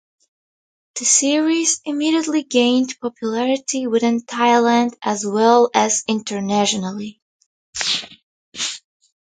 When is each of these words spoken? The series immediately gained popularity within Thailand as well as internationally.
The 0.97 1.05
series 1.05 1.79
immediately 1.85 2.41
gained 2.41 2.95
popularity 2.99 3.85
within 3.85 4.21
Thailand 4.23 4.95
as 5.03 5.23
well 5.27 5.69
as 5.75 6.03
internationally. 6.07 7.21